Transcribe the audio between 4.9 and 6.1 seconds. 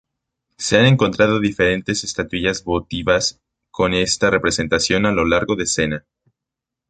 a lo largo del Sena.